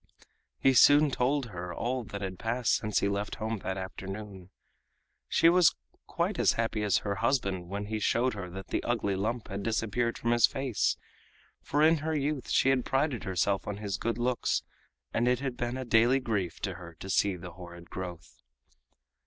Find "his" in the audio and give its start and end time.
10.31-10.47, 13.77-13.97